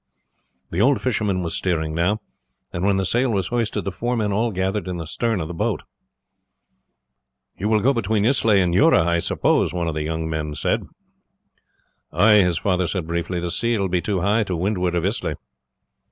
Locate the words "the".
0.71-0.81, 2.97-3.05, 3.85-3.91, 4.97-5.05, 5.47-5.53, 9.93-10.01, 13.39-13.51